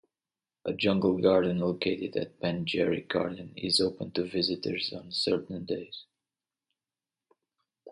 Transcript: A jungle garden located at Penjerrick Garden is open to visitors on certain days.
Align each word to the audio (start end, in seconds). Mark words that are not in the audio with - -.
A 0.65 0.73
jungle 0.73 1.19
garden 1.21 1.59
located 1.59 2.15
at 2.17 2.39
Penjerrick 2.39 3.07
Garden 3.07 3.53
is 3.55 3.79
open 3.79 4.09
to 4.13 4.23
visitors 4.23 4.91
on 4.93 5.11
certain 5.11 5.63
days. 5.63 6.05